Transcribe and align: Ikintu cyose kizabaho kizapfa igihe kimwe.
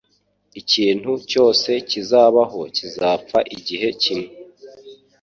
Ikintu 0.61 1.11
cyose 1.31 1.69
kizabaho 1.89 2.59
kizapfa 2.75 3.39
igihe 3.55 3.87
kimwe. 4.01 4.29